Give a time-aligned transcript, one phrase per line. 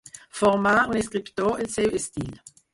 [0.37, 2.37] Formar, un escriptor, el seu estil.